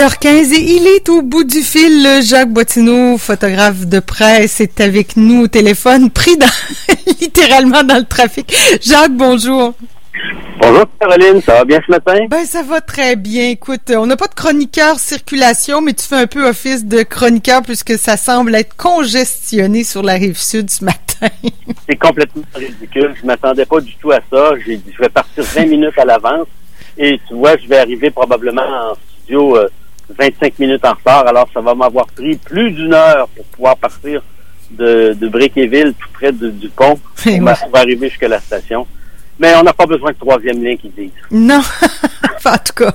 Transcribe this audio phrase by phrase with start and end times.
[0.00, 2.22] 8h15 et il est au bout du fil.
[2.22, 6.46] Jacques Boitineau, photographe de presse, est avec nous au téléphone, pris dans,
[7.20, 8.50] littéralement dans le trafic.
[8.80, 9.74] Jacques, bonjour.
[10.58, 12.16] Bonjour Caroline, ça va bien ce matin?
[12.30, 13.50] Ben ça va très bien.
[13.50, 17.60] Écoute, on n'a pas de chroniqueur circulation, mais tu fais un peu office de chroniqueur
[17.60, 21.28] puisque ça semble être congestionné sur la rive sud ce matin.
[21.86, 23.14] C'est complètement ridicule.
[23.20, 24.52] Je m'attendais pas du tout à ça.
[24.64, 26.46] J'ai dit je vais partir 20 minutes à l'avance
[26.96, 29.58] et tu vois, je vais arriver probablement en studio
[30.18, 31.26] 25 euh, minutes en retard.
[31.26, 34.22] Alors ça va m'avoir pris plus d'une heure pour pouvoir partir
[34.70, 38.86] de, de Briqueville, tout près du pont, pour arriver jusqu'à la station.
[39.40, 41.10] Mais on n'a pas besoin de troisième lien qui dise.
[41.30, 41.62] Non,
[42.44, 42.92] en tout cas.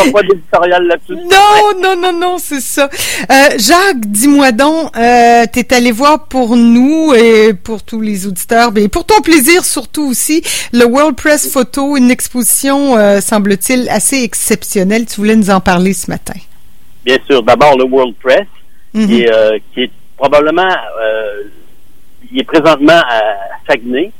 [0.00, 1.14] on ne pas d'éditorial là-dessus.
[1.14, 2.88] Non, non, non, non, c'est ça.
[3.30, 8.26] Euh, Jacques, dis-moi donc, euh, tu es allé voir pour nous et pour tous les
[8.26, 13.90] auditeurs, mais pour ton plaisir surtout aussi, le World Press Photo, une exposition, euh, semble-t-il,
[13.90, 15.04] assez exceptionnelle.
[15.04, 16.40] Tu voulais nous en parler ce matin.
[17.04, 17.42] Bien sûr.
[17.42, 18.46] D'abord, le World Press,
[18.94, 19.10] qui, mhm.
[19.10, 20.74] est, euh, qui, est, probablement,
[22.32, 23.20] il est présentement à
[23.68, 24.10] Saguenay.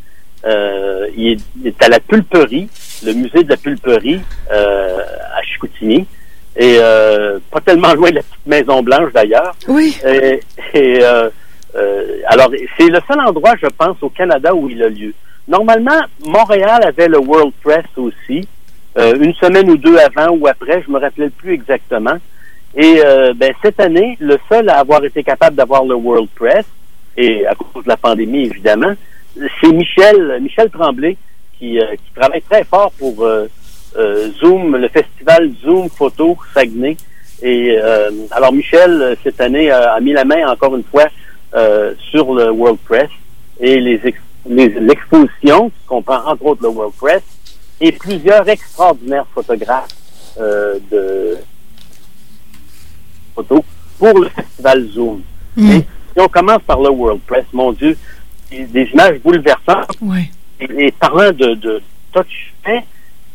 [0.46, 2.68] Euh, il, est, à la pulperie,
[3.04, 4.20] le musée de la pulperie
[4.52, 4.98] euh,
[5.36, 6.06] à Chicoutimi.
[6.56, 9.54] Et euh, pas tellement loin de la petite Maison Blanche d'ailleurs.
[9.68, 9.98] Oui.
[10.04, 10.40] Et,
[10.74, 11.28] euh,
[12.26, 15.12] alors, c'est le seul endroit, je pense, au Canada où il a lieu.
[15.48, 18.46] Normalement, Montréal avait le World Press aussi,
[18.96, 22.16] une semaine ou deux avant ou après, je me rappelais plus exactement.
[22.76, 23.00] Et
[23.34, 26.64] ben, cette année, le seul à avoir été capable d'avoir le World Press,
[27.16, 28.94] et à cause de la pandémie évidemment,
[29.36, 31.16] c'est Michel, Michel Tremblay
[31.58, 33.46] qui, euh, qui travaille très fort pour euh,
[33.96, 36.96] euh, Zoom, le festival Zoom Photo Saguenay.
[37.42, 37.76] Et
[38.30, 41.08] alors Michel, cette année, a mis la main encore une fois
[41.98, 43.10] sur le World Press
[43.60, 44.00] et les,
[44.46, 47.22] l'exposition, qui comprend entre autres le World Press,
[47.82, 49.90] et plusieurs extraordinaires photographes
[50.38, 51.36] de
[53.34, 53.62] photos
[53.98, 55.22] pour le festival Zoom.
[55.56, 55.70] Mm.
[55.72, 55.78] Et
[56.14, 57.98] si on commence par le World Press, mon Dieu,
[58.68, 59.90] des images bouleversantes.
[60.60, 61.82] Et, parlant de, de
[62.12, 62.52] touch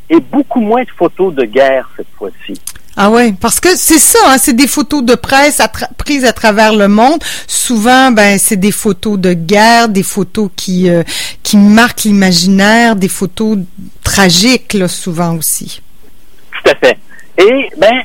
[0.09, 2.59] et beaucoup moins de photos de guerre cette fois-ci.
[2.95, 5.61] Ah ouais, parce que c'est ça, hein, c'est des photos de presse
[5.97, 7.23] prises à travers le monde.
[7.47, 11.03] Souvent, ben c'est des photos de guerre, des photos qui euh,
[11.43, 13.59] qui marquent l'imaginaire, des photos
[14.03, 15.81] tragiques là, souvent aussi.
[16.51, 16.97] Tout à fait.
[17.37, 18.01] Et ben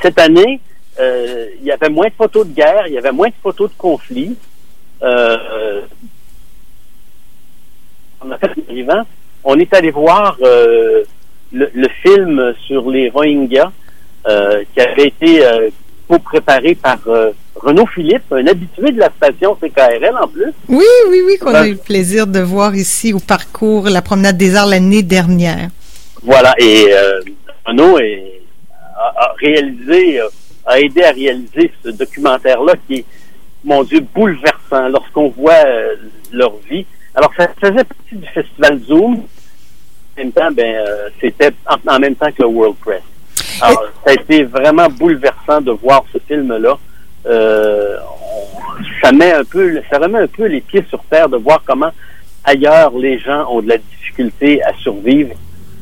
[0.00, 0.60] cette année,
[1.00, 3.68] euh, il y avait moins de photos de guerre, il y avait moins de photos
[3.68, 4.36] de conflits.
[5.02, 5.82] Euh,
[8.20, 8.50] on a fait
[9.44, 11.04] On est allé voir euh,
[11.52, 13.70] le, film sur les Rohingyas
[14.26, 15.70] euh, qui avait été euh,
[16.24, 16.98] préparé par
[17.54, 20.52] Renaud Philippe, un habitué de la station CKRL en plus.
[20.68, 24.38] Oui, oui, oui, qu'on a eu le plaisir de voir ici au parcours La Promenade
[24.38, 25.68] des Arts l'année dernière.
[26.22, 26.86] Voilà, et
[27.66, 30.20] Renaud a, réalisé,
[30.64, 33.04] a aidé à réaliser ce documentaire-là qui est,
[33.62, 35.64] mon Dieu, bouleversant lorsqu'on voit
[36.32, 36.86] leur vie.
[37.18, 39.14] Alors, ça faisait partie du festival Zoom.
[39.16, 43.02] En même temps, ben, euh, c'était en, même temps que le World Press.
[43.60, 46.78] Alors, ça a été vraiment bouleversant de voir ce film-là.
[47.26, 47.96] Euh,
[49.02, 51.90] ça met un peu, ça remet un peu les pieds sur terre de voir comment
[52.44, 55.34] ailleurs les gens ont de la difficulté à survivre,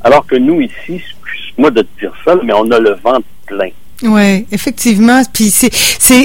[0.03, 3.69] alors que nous ici, excuse-moi de te dire ça, mais on a le vent plein.
[4.03, 5.23] Oui, effectivement.
[5.33, 6.23] Puis c'est c'est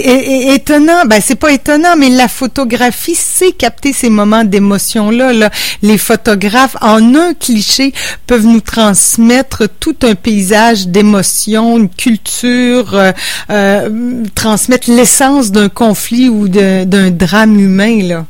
[0.54, 1.06] étonnant.
[1.06, 5.50] Ben c'est pas étonnant, mais la photographie sait capter ces moments d'émotion là, là.
[5.82, 7.94] Les photographes, en un cliché,
[8.28, 13.12] peuvent nous transmettre tout un paysage d'émotion, une culture, euh,
[13.50, 18.26] euh, transmettre l'essence d'un conflit ou d'un drame humain là.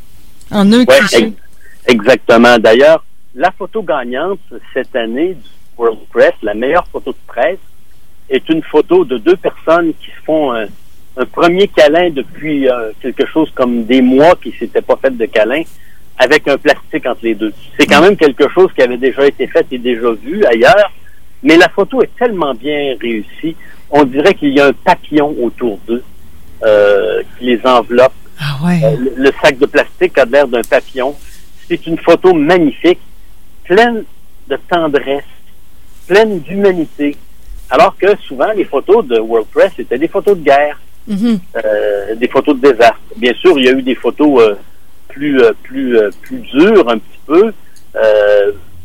[0.51, 1.34] En un cliché.
[1.88, 2.59] exactement.
[2.59, 3.03] D'ailleurs,
[3.34, 4.40] la photo gagnante
[4.74, 7.57] cette année du World Press, la meilleure photo de presse
[8.31, 10.66] est une photo de deux personnes qui font un,
[11.31, 15.62] premier câlin depuis euh, quelque chose comme des mois qui s'étaient pas fait de câlin
[16.18, 17.53] avec un plastique entre les deux.
[17.78, 20.92] C'est quand même quelque chose qui avait déjà été fait et déjà vu ailleurs,
[21.44, 23.56] mais la photo est tellement bien réussie.
[23.89, 26.04] On dirait qu'il y a un papillon autour d'eux
[26.63, 28.13] euh, qui les enveloppe.
[28.39, 28.80] Ah ouais.
[28.83, 31.13] Euh, le, le, sac de plastique a l'air d'un papillon.
[31.68, 33.00] C'est une photo magnifique,
[33.66, 34.04] pleine
[34.48, 35.24] de tendresse,
[36.07, 37.18] pleine d'humanité.
[37.71, 40.77] Alors que souvent, les photos de World Press, c'était des photos de guerre,
[41.09, 41.39] mm-hmm.
[41.56, 43.00] euh, des photos de désastre.
[43.15, 44.56] Bien sûr, il y a eu des photos euh,
[45.07, 47.53] plus, euh, plus, plus dures un petit peu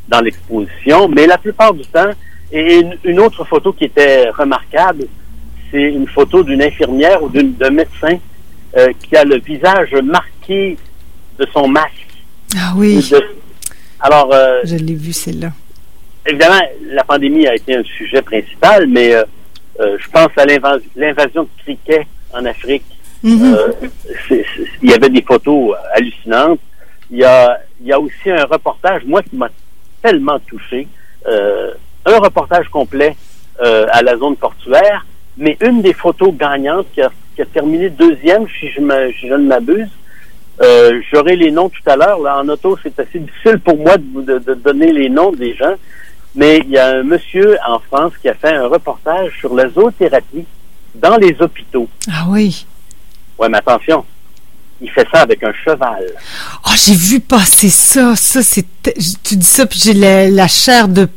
[0.08, 2.10] dans l'exposition, mais la plupart du temps,
[2.52, 5.06] et une, autre photo qui était remarquable,
[5.70, 8.18] c'est une photo d'une infirmière ou d'un médecin
[9.00, 10.76] qui a le visage marqué
[11.38, 12.24] de son masque.
[12.56, 13.08] Ah oui.
[14.00, 14.32] Alors,
[14.64, 15.52] je l'ai vu celle-là
[16.26, 19.25] évidemment, la pandémie a été un sujet principal, mais euh,
[19.78, 22.84] je pense à l'invasion de criquets en Afrique.
[23.23, 23.56] Mhm.
[24.82, 26.61] il y avait des photos hallucinantes.
[27.11, 29.49] Il y a, il y a aussi un reportage, moi, qui m'a
[30.02, 30.87] tellement touché.
[31.26, 33.17] un reportage complet
[33.58, 35.06] à la zone portuaire,
[35.37, 39.29] mais une des photos gagnantes qui a, qui a terminé deuxième, si je, me, si
[39.29, 39.88] je ne m'abuse,
[40.62, 42.20] euh, J'aurai les noms tout à l'heure.
[42.20, 45.75] Là, en auto, c'est assez difficile pour moi de, de, donner les noms des gens.
[46.36, 49.68] Mais il y a un monsieur en France qui a fait un reportage sur la
[49.70, 50.44] zoothérapie
[50.94, 51.88] dans les hôpitaux.
[52.12, 52.66] Ah oui.
[53.38, 54.04] Ouais, mais attention.
[54.80, 56.04] Il fait ça avec un cheval.
[56.66, 58.14] Oh, j'ai vu passer ça.
[58.14, 58.66] Ça, c'est.
[59.24, 61.08] Tu dis ça, puis j'ai la, la chair de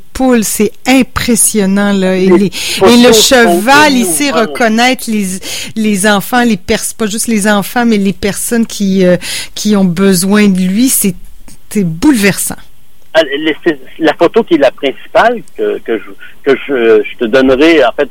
[0.41, 2.15] c'est impressionnant là.
[2.15, 5.39] Et, le cheval, il sait reconnaître les
[5.75, 9.17] les enfants, les pers pas juste les enfants, mais les personnes qui euh,
[9.55, 10.89] qui ont besoin de lui.
[10.89, 11.15] C'est
[11.83, 12.55] bouleversant.
[13.21, 16.09] Ah, la photo qui est la principale que, que, je,
[16.43, 18.09] que je, je te donnerai, en fait,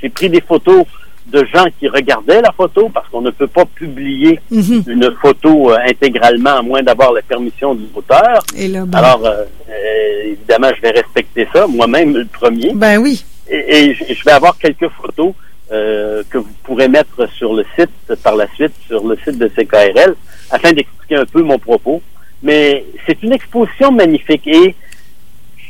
[0.00, 0.86] j'ai pris des photos
[1.26, 4.84] de gens qui regardaient la photo parce qu'on ne peut pas publier mhm.
[4.86, 8.42] une photo euh, intégralement à moins d'avoir la permission du auteur.
[8.56, 12.72] Et là, Alors, euh, euh, évidemment, je vais respecter ça, moi-même le premier.
[12.74, 13.24] Ben oui.
[13.48, 15.32] Et, je vais avoir quelques photos
[15.68, 17.90] que vous pourrez mettre sur le site
[18.22, 20.14] par la suite, sur le site de CKRL,
[20.50, 22.00] afin d'expliquer un peu mon propos.
[22.46, 24.76] Mais c'est une exposition magnifique et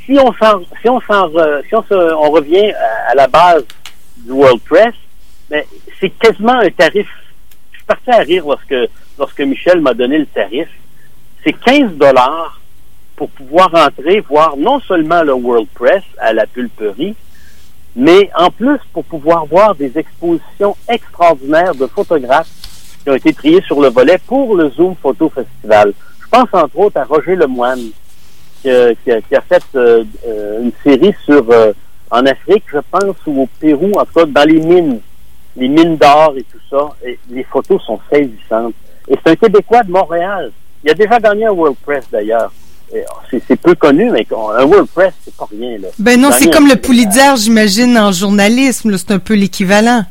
[0.04, 1.30] si on s'en, si on s'en,
[1.66, 2.70] si on, on revient
[3.08, 3.64] à la base
[4.18, 4.92] du World Press,
[5.50, 5.66] mais
[5.98, 7.08] c'est quasiment un tarif.
[7.72, 8.74] Je suis parti à rire lorsque,
[9.18, 10.68] lorsque Michel m'a donné le tarif.
[11.42, 12.60] C'est 15 dollars
[13.16, 17.16] pour pouvoir entrer voir non seulement le World Press à la pulperie,
[17.94, 22.50] mais en plus pour pouvoir voir des expositions extraordinaires de photographes
[23.02, 25.94] qui ont été triés sur le volet pour le Zoom Photo Festival.
[26.36, 27.80] Je pense entre autres à Roger Lemoine,
[28.62, 28.68] qui,
[29.04, 31.72] qui, a, qui a, fait euh, euh, une série sur euh,
[32.10, 35.00] en Afrique, je pense, ou au Pérou, en tout cas dans les mines
[35.56, 36.90] les mines d'or et tout ça.
[37.06, 38.74] Et les photos sont saisissantes.
[39.08, 40.52] Et c'est un Québécois de Montréal.
[40.84, 42.52] Il a déjà gagné un World Press d'ailleurs.
[42.92, 45.78] Oh, c'est peu connu, mais un World Press, c'est pas rien.
[45.78, 45.88] Là.
[45.98, 48.96] Ben non, c'est comme le Pulitzer, j'imagine, en journalisme.
[48.98, 50.04] C'est un peu l'équivalent.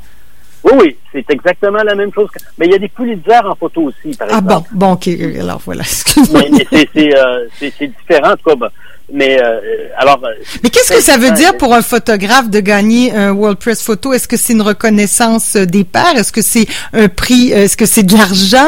[0.66, 2.28] Oui, oui, c'est exactement la même chose.
[2.58, 4.48] Mais il y a des Pulitzer en photo aussi, par exemple.
[4.50, 5.08] Ah bon, bon, ok.
[5.40, 5.84] Alors voilà.
[6.34, 6.50] mais,
[6.96, 8.56] mais euh, c'est différent, en tout cas.
[8.56, 8.70] Ben,
[9.14, 9.60] mais euh,
[9.98, 10.20] alors.
[10.24, 10.34] Euh,
[10.64, 14.14] Mais qu'est-ce que ça veut dire pour un photographe de gagner un World Press Photo?
[14.14, 16.18] Est-ce que c'est une reconnaissance euh, des pairs?
[16.18, 18.66] Est-ce que c'est un prix Est-ce que c'est de l'argent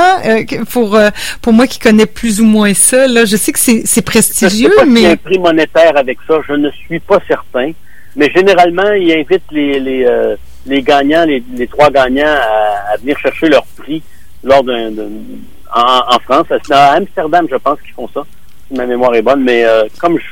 [0.70, 1.00] pour
[1.42, 4.74] pour moi qui connais plus ou moins ça Là, je sais que c'est prestigieux, je
[4.74, 7.72] sais pas mais y a un prix monétaire avec ça, je ne suis pas certain.
[8.16, 10.06] Mais généralement, ils invitent les les
[10.68, 14.02] les gagnants, les, trois gagnants à, venir chercher leur prix
[14.44, 14.92] lors d'un
[15.74, 16.48] en, en France.
[16.69, 18.24] À Amsterdam, je pense qu'ils font ça
[18.72, 20.25] ma mémoire est bonne, mais euh, comme je,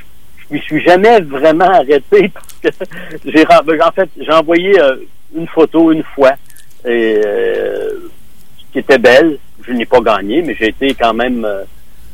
[0.50, 2.86] je me suis jamais vraiment arrêté parce que
[3.26, 4.98] j'ai en fait j'ai envoyé euh,
[5.36, 6.34] une photo une fois
[6.86, 7.90] euh,
[8.72, 9.38] qui était belle.
[9.66, 11.48] Je n'ai pas gagné, mais j'ai été quand même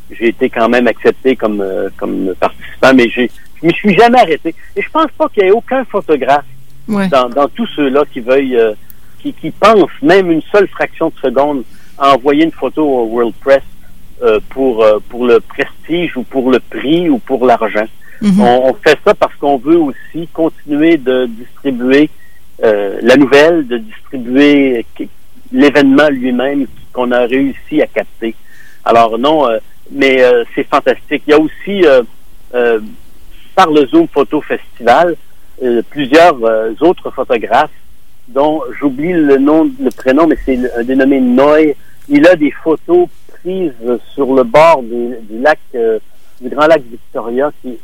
[0.10, 1.64] j'ai été quand même accepté comme
[1.98, 3.30] comme participant, mais j'ai
[3.62, 4.56] je me suis jamais arrêté.
[4.76, 6.46] Et je pense pas qu'il y ait aucun photographe
[6.88, 8.60] dans, dans tous ceux-là qui veuillent
[9.22, 11.64] qui, qui pensent même une seule fraction de seconde
[11.98, 13.64] à envoyer une photo au World Press
[14.24, 17.88] euh, pour euh, pour le prestige ou pour le prix ou pour l'argent.
[18.22, 18.40] Mhm.
[18.40, 22.08] on, fait ça parce qu'on veut aussi continuer de distribuer
[22.64, 24.86] euh, la nouvelle, de distribuer
[25.52, 28.36] l'événement lui-même qu'on a réussi à capter.
[28.86, 29.48] Alors non,
[29.92, 30.24] mais
[30.54, 31.24] c'est fantastique.
[31.26, 31.84] Il y a aussi
[33.56, 35.16] par le Zoom Photo Festival
[35.90, 36.38] plusieurs
[36.82, 37.72] autres photographes
[38.28, 41.76] dont j'oublie le nom, le prénom, mais c'est un dénommé Noy.
[42.10, 43.08] Il a des photos
[44.14, 46.00] sur le bord du, lac, euh,
[46.40, 47.78] du grand lac Victoria, qui,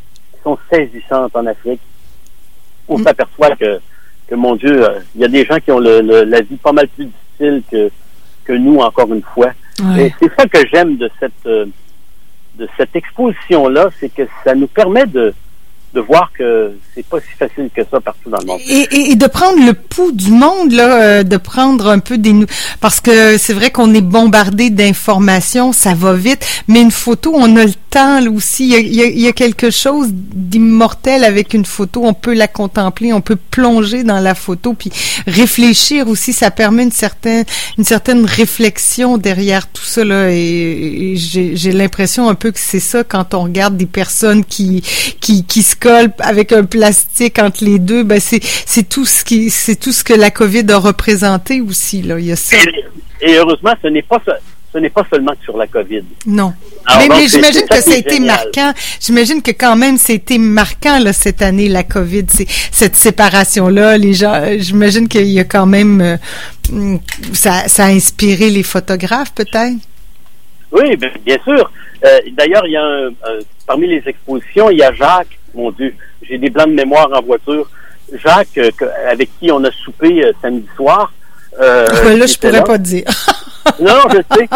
[0.43, 1.81] sont saisissantes en Afrique.
[2.87, 3.03] On mm.
[3.03, 3.79] s'aperçoit que,
[4.27, 6.71] que, mon Dieu, euh, il y a des gens qui ont le, la vie pas
[6.71, 7.89] mal plus difficile que,
[8.45, 9.51] que nous, encore une fois.
[9.97, 11.65] Et c'est ça que j'aime de cette, euh,
[12.55, 15.33] de cette exposition-là, c'est que ça nous permet de,
[15.93, 18.59] de voir que c'est pas si facile que ça partout dans le monde.
[18.67, 22.33] Et, et, de prendre le pouls du monde, là, euh, de prendre un peu des...
[22.81, 27.55] Parce que c'est vrai qu'on est bombardé d'informations, ça va vite, mais une photo, on
[27.55, 28.67] a le temps là, aussi.
[28.69, 32.01] Il y, a, y a quelque chose d'immortel avec une photo.
[32.03, 34.91] On peut la contempler, on peut plonger dans la photo, puis
[35.25, 36.33] réfléchir aussi.
[36.33, 37.45] Ça permet une certaine,
[37.77, 40.03] une certaine réflexion derrière tout ça.
[40.03, 44.83] Là, et, j'ai l'impression un peu que c'est ça quand on regarde des personnes qui,
[45.21, 45.76] qui, qui se
[46.19, 48.03] avec un plastique entre les deux.
[48.03, 52.01] Ben c'est, c'est tout ce qui, c'est tout ce que la COVID a représenté aussi.
[52.01, 52.57] Là, il y a ça.
[53.21, 54.31] Et heureusement, ce n'est pas ce
[54.73, 56.03] ce n'est pas seulement sur la COVID.
[56.25, 56.53] Non.
[56.99, 58.73] mais, j'imagine que ça a été marquant.
[58.99, 62.25] J'imagine que quand même c'était marquant là, cette année la COVID,
[62.71, 63.97] cette séparation là.
[63.97, 66.17] Les gens, euh, j'imagine qu'il y a quand même euh,
[66.69, 66.97] mm,
[67.33, 69.77] ça, ça a inspiré les photographes peut-être?
[70.71, 71.71] Oui, bien sûr.
[72.05, 73.09] Euh, d'ailleurs, il y a un,
[73.65, 75.36] parmi les expositions, il y a Jacques.
[75.57, 77.69] Mon Dieu, j'ai des blancs de mémoire en voiture.
[78.13, 78.59] Jacques,
[79.09, 81.11] avec qui on a soupé samedi soir.
[81.59, 83.03] là, je pourrais pas te dire.
[83.79, 84.47] non, je sais.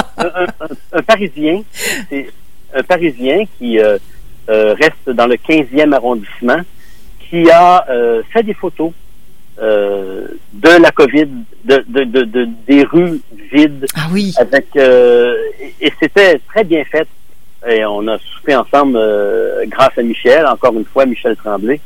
[0.93, 1.63] Un, Parisien,
[2.09, 2.29] c'est
[2.73, 3.97] un Parisien qui euh,
[4.49, 6.61] euh, reste dans le 15e arrondissement,
[7.19, 8.91] qui a euh, fait des photos
[9.57, 11.27] de la COVID,
[11.65, 13.85] de, de, de, des rues vides.
[13.95, 14.33] Ah oui.
[14.37, 17.07] Avec et, c'était très bien fait.
[17.67, 18.99] Et on a soupé ensemble
[19.67, 21.79] grâce à Michel, encore une fois Michel Tremblay.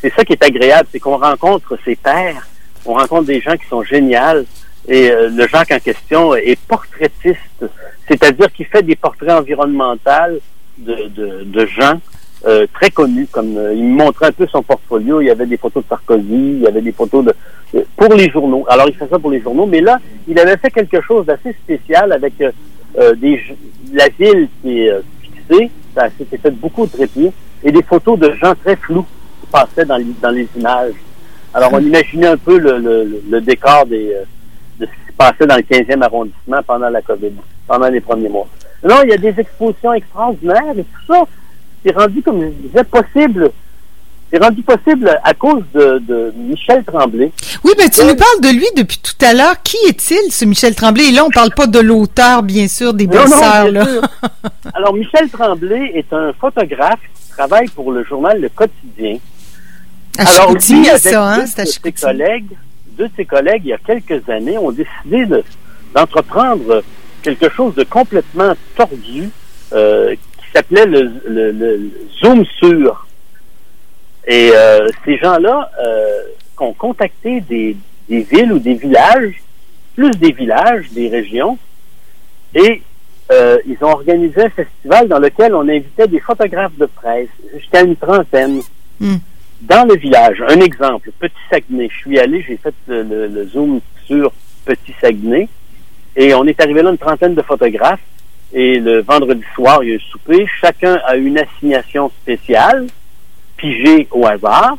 [0.00, 2.46] C'est ça qui est agréable, c'est qu'on rencontre ses pères,
[2.84, 4.44] on rencontre des gens qui sont géniaux.
[4.86, 7.64] Et euh, le Jacques en question est portraitiste,
[8.06, 10.40] c'est-à-dire qu'il fait des portraits environnementaux
[10.76, 12.00] de, de, de gens
[12.46, 13.26] euh, très connus.
[13.30, 16.24] Comme euh, il montrait un peu son portfolio, il y avait des photos de Sarkozy,
[16.30, 17.34] il y avait des photos de
[17.96, 18.64] pour les journaux.
[18.68, 19.98] Alors il fait ça pour les journaux, mais là
[20.28, 23.40] il avait fait quelque chose d'assez spécial avec des
[23.92, 27.32] la ville qui est fixée, ça s'était fait beaucoup de trépieds
[27.64, 29.04] et des photos de gens très flous
[29.40, 30.94] qui passaient dans les, dans les images.
[31.52, 34.14] Alors on imaginait un peu le, le, le décor des
[34.78, 37.32] de ce qui se passait dans le 15e arrondissement pendant la COVID,
[37.66, 38.46] pendant les premiers mois.
[38.82, 41.24] Non, il y a des expositions extraordinaires et tout ça,
[41.84, 43.50] c'est rendu, comme je disais, possible
[44.34, 47.30] c'est rendu possible à cause de, Michel Tremblay.
[47.62, 49.62] Oui, mais tu nous parles de lui depuis tout à l'heure.
[49.62, 51.04] Qui est-il, ce Michel Tremblay?
[51.04, 53.68] Et là, on parle pas de l'auteur, bien sûr, des belles-sœurs.
[54.74, 59.18] Alors, Michel Tremblay est un photographe qui travaille pour le journal Le Quotidien.
[60.18, 61.46] À Alors, lui, avec ça, hein?
[61.46, 62.56] ses collègues,
[62.98, 65.26] deux de ses collègues, il y a quelques années, ont décidé
[65.94, 66.82] d'entreprendre
[67.22, 69.30] quelque chose de complètement tordu
[69.72, 70.16] euh,
[70.54, 73.06] s'appelait le, zoom sur.
[74.26, 76.22] Et euh, ces gens-là euh,
[76.58, 77.76] ont contacté des,
[78.08, 79.42] des, villes ou des villages,
[79.94, 81.58] plus des villages, des régions,
[82.54, 82.82] et
[83.32, 87.82] euh, ils ont organisé un festival dans lequel on invitait des photographes de presse, jusqu'à
[87.82, 88.60] une trentaine.
[89.00, 89.16] Hmm
[89.66, 91.88] dans le village, un exemple, Petit Saguenay.
[91.90, 94.32] Je suis allé, j'ai fait le, zoom sur
[94.64, 95.48] Petit Saguenay
[96.16, 98.00] et on est arrivé là une trentaine de photographes
[98.52, 100.46] et le vendredi soir, il y a un souper.
[100.60, 102.86] Chacun a une assignation spéciale,
[103.56, 104.76] pigée au hasard.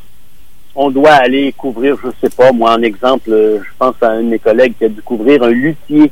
[0.75, 4.29] On doit aller couvrir, je sais pas, moi, en exemple, je pense à un de
[4.29, 6.11] mes collègues qui a dû couvrir un luthier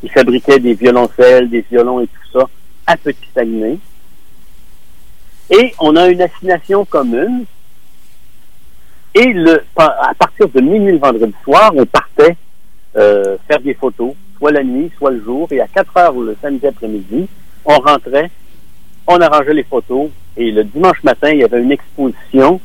[0.00, 2.48] qui fabriquait des violoncelles, des violons et tout ça
[2.86, 3.78] à Petit Saguenay.
[5.50, 7.44] Et on a une assignation commune
[9.14, 12.36] et le, à partir de minuit le vendredi soir, on partait
[12.96, 15.48] euh, faire des photos, soit la nuit, soit le jour.
[15.50, 17.28] Et à 4 heures le samedi après-midi,
[17.64, 18.30] on rentrait,
[19.06, 20.10] on arrangeait les photos.
[20.36, 22.60] Et le dimanche matin, il y avait une exposition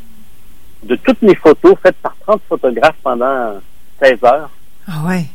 [0.84, 3.56] de toutes mes photos faites par 30 photographes pendant
[4.02, 4.50] 16 heures.
[4.88, 5.26] Ah ouais.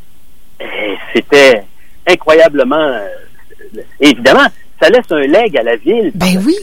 [0.61, 1.65] Et c'était
[2.09, 2.77] incroyablement...
[2.77, 3.09] Euh,
[4.01, 4.47] évidemment,
[4.81, 6.13] ça laisse un leg à la ville.
[6.15, 6.57] Ben oui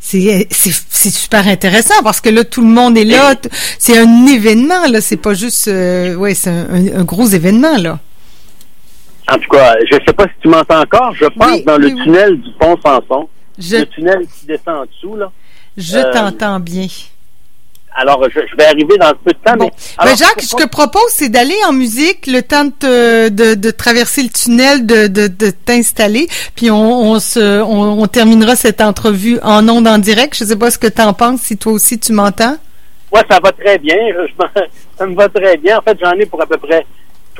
[0.00, 3.34] c'est super intéressant parce que là tout le monde est là.
[3.78, 5.00] C'est un événement là.
[5.00, 7.98] C'est pas juste euh, ouais c'est un, gros événement là.
[9.30, 11.14] En tout cas je sais pas si tu m'entends encore.
[11.14, 13.28] Je pense dans le tunnel du pont Samson
[13.58, 15.30] le tunnel qui descend en dessous là.
[15.76, 16.86] Je euh, t'entends bien
[17.96, 19.56] alors, je, vais arriver dans un peu de temps.
[19.58, 23.54] Mais, ben, Jacques, ce que je propose, c'est d'aller en musique, le temps de, de,
[23.54, 28.80] de traverser le tunnel, de, de, de t'installer, puis on, on se, on, terminera cette
[28.80, 30.36] entrevue en ondes en direct.
[30.36, 32.56] Je sais pas ce que tu en penses, si toi aussi tu m'entends.
[33.12, 33.96] Ouais, ça va très bien.
[34.98, 35.78] ça me va très bien.
[35.78, 36.86] En fait, j'en ai pour à peu près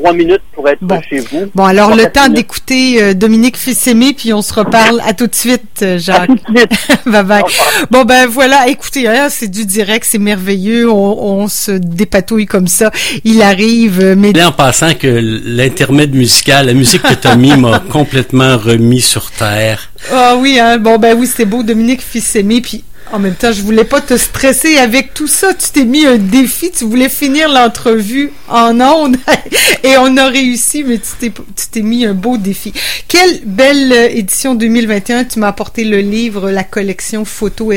[0.01, 1.51] trois minutes pour être chez vous.
[1.55, 5.35] Bon, alors le temps d'écouter euh, Dominique Fils-Aimé, puis on se reparle à tout de
[5.35, 6.23] suite, euh, Jacques.
[6.23, 6.73] À tout de suite.
[7.07, 7.43] bye bye.
[7.91, 12.91] Bon, ben voilà, écoutez, hein, c'est du direct, c'est merveilleux, on, se dépatouille comme ça.
[13.25, 14.33] Il arrive, euh, mais...
[14.33, 19.01] Là, en passant que l'intermède musical, la musique que tu as mis m'a complètement remis
[19.01, 19.91] sur terre.
[20.13, 23.63] Ah oui, hein, bon, ben oui, c'est beau, Dominique Fils-Aimé, puis en même temps, je
[23.63, 25.53] voulais pas te stresser avec tout ça.
[25.55, 26.71] Tu t'es mis un défi.
[26.71, 29.17] Tu voulais finir l'entrevue en ondes
[29.83, 31.31] et on a réussi, mais tu
[31.71, 32.73] t'es, mis un beau défi.
[33.09, 35.25] Quelle belle édition 2021.
[35.25, 37.73] Tu m'as apporté le livre, la collection photo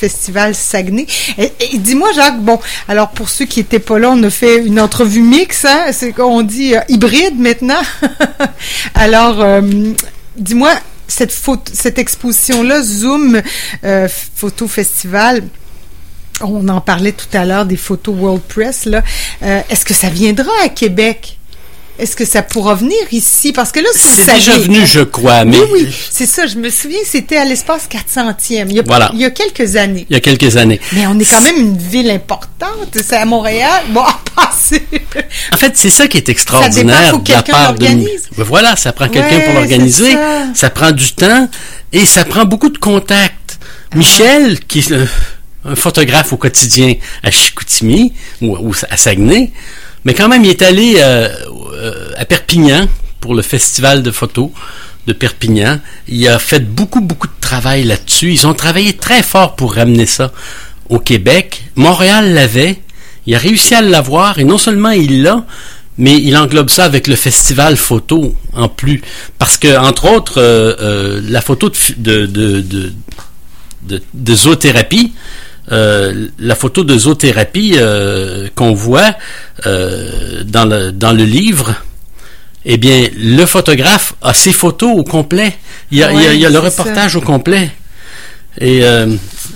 [0.00, 1.06] Festival Saguenay.
[1.36, 2.58] Et, dis-moi, Jacques, bon,
[2.88, 6.12] alors pour ceux qui étaient pas là, on a fait une entrevue mixte, hein, c'est
[6.12, 7.82] qu'on dit euh, hybride maintenant.
[8.94, 9.60] alors, euh,
[10.36, 10.72] dis-moi,
[11.10, 11.34] cette,
[11.72, 13.42] cette exposition-là, Zoom
[13.84, 15.42] euh, Photo Festival,
[16.40, 19.02] on en parlait tout à l'heure des photos World Press, là.
[19.42, 21.38] Euh, est-ce que ça viendra à Québec?
[22.00, 23.52] Est-ce que ça pourra venir ici?
[23.52, 25.58] Parce que là, si C'est déjà venu, je crois, mais...
[25.58, 26.46] Oui, oui, c'est ça.
[26.46, 28.66] Je me souviens, c'était à l'espace 400e.
[28.68, 29.10] Il y, a, Voilà.
[29.14, 30.06] il y a quelques années.
[30.08, 30.80] Il y a quelques années.
[30.92, 32.96] Mais on est quand même une ville importante.
[33.02, 33.82] C'est à Montréal.
[33.90, 34.02] Bon,
[34.36, 34.82] passer.
[35.52, 37.80] En fait, c'est ça qui est extraordinaire faut de la quelqu'un part de...
[37.84, 38.28] l'organise.
[38.36, 40.16] Ben Voilà, ça prend quelqu'un Ouais, pour l'organiser.
[40.54, 40.70] ça.
[40.70, 41.48] prend du temps
[41.92, 43.58] et ça prend beaucoup de contacts.
[43.92, 44.92] Ah Michel, qui est
[45.64, 49.50] un photographe au quotidien à Chicoutimi ou, ou à Saguenay,
[50.04, 51.28] mais quand même, il est allé euh,
[51.74, 52.86] euh, à Perpignan
[53.20, 54.50] pour le festival de photos
[55.06, 55.78] de Perpignan.
[56.08, 58.32] Il a fait beaucoup, beaucoup de travail là-dessus.
[58.32, 60.32] Ils ont travaillé très fort pour ramener ça
[60.88, 61.64] au Québec.
[61.76, 62.80] Montréal l'avait.
[63.26, 65.44] Il a réussi à l'avoir et non seulement il l'a,
[65.98, 69.02] mais il englobe ça avec le festival photo en plus.
[69.38, 72.92] Parce que, entre autres, euh, euh, la photo de, de, de-
[74.14, 75.12] de zoothérapie,
[75.72, 79.14] euh, la photo de zoothérapie euh, qu'on voit
[79.66, 81.74] euh, dans, le, dans le livre,
[82.64, 85.56] eh bien, le photographe a ses photos au complet.
[85.90, 87.70] Il y a, il y a- il y a le reportage au complet.
[88.58, 89.06] Et euh,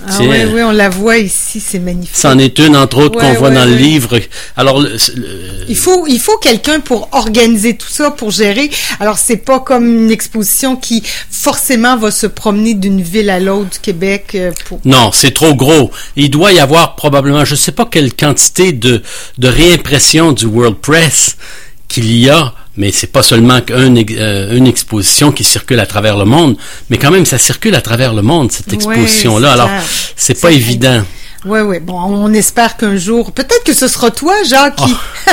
[0.08, 1.58] Ah oui, oui, on la voit ici.
[1.60, 2.14] C'est magnifique.
[2.16, 4.20] c'en est une, entre autres, Ouais, qu'on voit ouais, dans le livre.
[4.56, 8.70] Alors, le- le- Il faut, il faut quelqu'un pour organiser tout ça, pour gérer.
[9.00, 13.70] Alors, c'est pas comme une exposition qui forcément va se promener d'une ville à l'autre
[13.70, 14.80] du Québec euh, pour.
[14.84, 15.90] Non, c'est trop gros.
[16.16, 19.02] Il doit y avoir probablement, je ne sais pas quelle quantité de,
[19.38, 21.36] de réimpression du World Press
[21.88, 26.16] qu'il y a, mais c'est pas seulement qu'une euh, une exposition qui circule à travers
[26.16, 26.56] le monde,
[26.90, 29.48] mais quand même ça circule à travers le monde cette Ouais, exposition-là.
[29.48, 29.70] c'est Alors
[30.16, 31.02] c'est pas évident.
[31.44, 31.80] Ouais, ouais.
[31.80, 34.94] Bon, on espère qu'un jour, peut-être que ce sera toi, Jacques, qui.
[34.94, 35.30] Oh.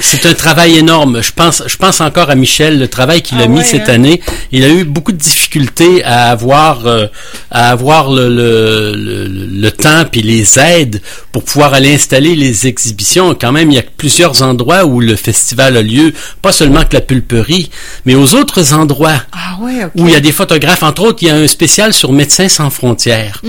[0.00, 1.20] C'est un travail énorme.
[1.22, 3.88] Je pense, je pense encore à Michel, le travail qu'il Ah a mis ouais, cette
[3.88, 3.94] hein?
[3.94, 4.22] année.
[4.52, 7.06] Il a eu beaucoup de difficultés à avoir, euh,
[7.50, 12.66] à avoir le, le, le, le temps puis les aides pour pouvoir aller installer les
[12.68, 13.36] exhibitions.
[13.38, 16.94] Quand même, il y a plusieurs endroits où le festival a lieu, pas seulement que
[16.94, 17.68] la pulperie,
[18.06, 20.84] mais aux autres endroits Ah ouais, où il y a des photographes.
[20.84, 23.42] Entre autres, il y a un spécial sur Médecins sans frontières.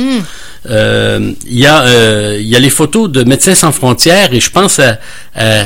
[0.65, 0.67] Hmm.
[0.71, 4.39] Euh, il y a euh, il y a les photos de Médecins sans frontières et
[4.39, 4.99] je pense à,
[5.35, 5.63] à,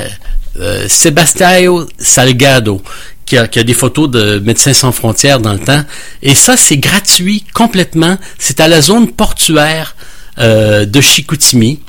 [0.59, 2.81] euh, Sebastião Salgado
[3.25, 5.83] qui a, qui a des photos de Médecins sans frontières dans le temps.
[6.21, 8.17] Et ça c'est gratuit complètement.
[8.37, 9.95] C'est à la zone portuaire
[10.39, 11.79] euh, de Chicoutimi.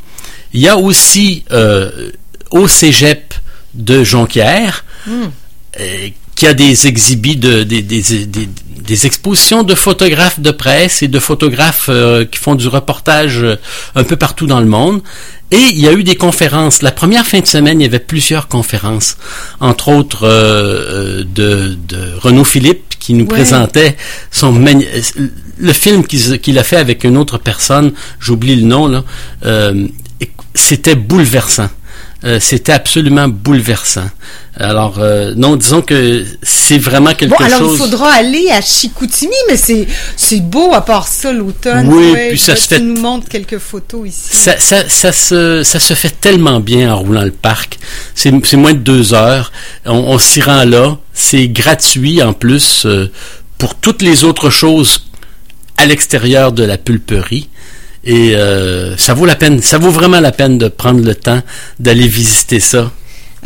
[0.52, 2.10] Il y a aussi euh,
[2.50, 3.34] au Cégep
[3.74, 8.48] de Jonquière euh, qui a des exhibits de des, des, des,
[8.86, 13.56] des expositions de photographes de presse et de photographes euh, qui font du reportage euh,
[13.94, 15.00] un peu partout dans le monde.
[15.50, 16.82] Et il y a eu des conférences.
[16.82, 19.16] La première fin de semaine, il y avait plusieurs conférences,
[19.60, 23.30] entre autres euh, de, de Renaud Philippe qui nous Ouais.
[23.30, 23.96] présentait
[24.30, 24.52] son
[25.58, 27.92] le film qu'il a fait avec une autre personne.
[28.18, 29.04] J'oublie le nom là.
[30.54, 31.68] C'était bouleversant.
[32.24, 34.08] Euh, c'était absolument bouleversant.
[34.56, 36.24] Alors, euh, non, disons que
[36.66, 37.72] c'est vraiment quelque Bon, alors chose.
[37.74, 41.88] il faudra aller à Chicoutimi, mais c'est c'est beau à part ça l'automne.
[41.88, 44.36] Oui, Ouais, puis ça se fait- Tu nous montres quelques photos ici.
[44.36, 47.78] Ça, ça, ça, se, ça se fait tellement bien en roulant le parc.
[48.14, 49.52] C'est c'est moins de deux heures.
[49.86, 50.96] On, on s'y rend là.
[51.12, 53.10] C'est gratuit en plus euh,
[53.58, 55.06] pour toutes les autres choses
[55.76, 57.48] à l'extérieur de la pulperie.
[58.06, 61.40] Et euh, ça vaut la peine, ça vaut vraiment la peine de prendre le temps
[61.80, 62.90] d'aller visiter ça.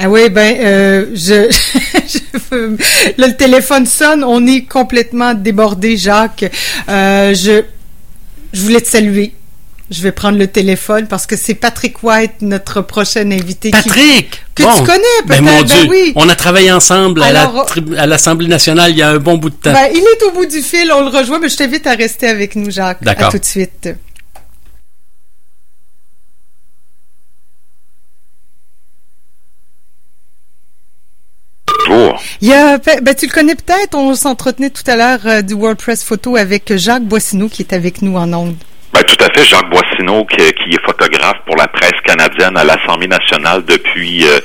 [0.01, 1.51] Ah oui, ben, euh, je,
[2.53, 2.77] je-
[3.21, 6.45] là, le téléphone sonne, on est complètement débordé, Jacques.
[6.89, 7.63] Euh, je,
[8.53, 9.35] je voulais te saluer.
[9.91, 13.71] Je vais prendre le téléphone parce que c'est Patrick White, notre prochain invité.
[13.71, 14.43] qui- Patrick!
[14.55, 16.13] que tu connais Ben peut-être, mon ben Dieu, oui.
[16.15, 19.55] on a travaillé ensemble à Alors, l'Assemblée nationale il y a un bon bout de
[19.55, 19.73] temps.
[19.73, 22.29] Ben, il est au bout du fil, on le rejoint, mais je t'invite à rester
[22.29, 23.03] avec nous, Jacques.
[23.03, 23.29] D'accord.
[23.29, 23.89] À tout de suite.
[31.89, 32.08] Bonjour.
[32.41, 35.55] Il y a, ben, tu le connais peut-être, on s'entretenait tout à l'heure euh, du
[35.55, 38.57] World Press Photo avec Jacques Boissineau qui est avec nous en ondes.
[38.93, 42.65] Ben, tout à fait, Jacques Boissineau, qui, qui est photographe pour la presse canadienne à
[42.65, 44.41] l'Assemblée nationale depuis euh,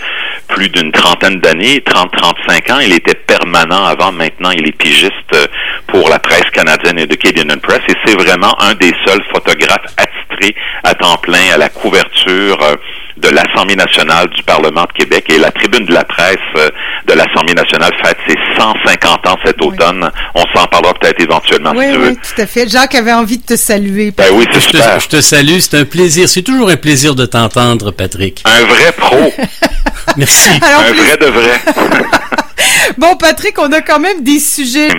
[0.48, 2.80] plus d'une trentaine d'années, 30-35 ans.
[2.80, 5.46] Il était permanent avant, maintenant il est pigiste euh,
[5.88, 7.82] pour la presse canadienne et de Canadian Press.
[7.90, 12.76] Et c'est vraiment un des seuls photographes attitrés à temps plein à la couverture euh,
[13.18, 15.26] de l'Assemblée nationale du Parlement de Québec.
[15.30, 16.70] Et la tribune de la presse euh,
[17.08, 19.68] de l'Assemblée nationale fête ses 150 ans cet Oui.
[19.68, 20.10] automne.
[20.36, 22.16] On s'en parlera peut-être éventuellement Oui, si tu oui, veux.
[22.16, 22.68] tout à fait.
[22.70, 24.12] Jacques avait envie de te saluer.
[24.12, 25.00] Ben oui, c'est Je te, super.
[25.00, 26.28] je te salue, c'est un plaisir.
[26.28, 28.44] C'est toujours un plaisir de t'entendre, Patrick.
[28.46, 29.34] Un vrai pro.
[30.18, 30.50] Merci.
[30.62, 31.62] Alors, un plus- vrai de vrai.
[32.98, 34.90] Bon, Patrick, on a quand même des sujets.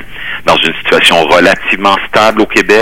[0.44, 2.72] Dans une situation relativement stable au Québec,